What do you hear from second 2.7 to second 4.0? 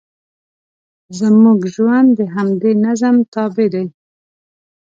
نظم تابع دی.